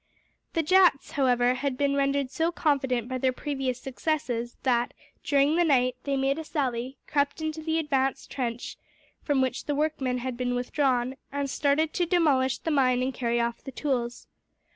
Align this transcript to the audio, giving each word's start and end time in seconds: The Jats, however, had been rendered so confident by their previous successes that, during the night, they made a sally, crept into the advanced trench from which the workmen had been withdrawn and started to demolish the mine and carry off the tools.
The 0.53 0.63
Jats, 0.63 1.11
however, 1.11 1.53
had 1.53 1.77
been 1.77 1.95
rendered 1.95 2.31
so 2.31 2.51
confident 2.51 3.07
by 3.07 3.19
their 3.19 3.31
previous 3.31 3.79
successes 3.79 4.57
that, 4.63 4.95
during 5.23 5.55
the 5.57 5.63
night, 5.63 5.95
they 6.05 6.17
made 6.17 6.39
a 6.39 6.43
sally, 6.43 6.97
crept 7.05 7.39
into 7.39 7.61
the 7.61 7.77
advanced 7.77 8.31
trench 8.31 8.77
from 9.21 9.41
which 9.41 9.65
the 9.65 9.75
workmen 9.75 10.17
had 10.17 10.35
been 10.37 10.55
withdrawn 10.55 11.17
and 11.31 11.47
started 11.51 11.93
to 11.93 12.07
demolish 12.07 12.57
the 12.57 12.71
mine 12.71 13.03
and 13.03 13.13
carry 13.13 13.39
off 13.39 13.63
the 13.63 13.71
tools. 13.71 14.25